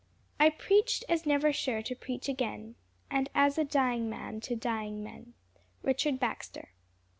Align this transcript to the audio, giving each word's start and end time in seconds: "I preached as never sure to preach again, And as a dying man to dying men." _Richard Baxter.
"I 0.39 0.49
preached 0.49 1.05
as 1.07 1.27
never 1.27 1.53
sure 1.53 1.83
to 1.83 1.95
preach 1.95 2.27
again, 2.27 2.73
And 3.11 3.29
as 3.35 3.59
a 3.59 3.63
dying 3.63 4.09
man 4.09 4.39
to 4.41 4.55
dying 4.55 5.03
men." 5.03 5.35
_Richard 5.85 6.17
Baxter. 6.19 6.71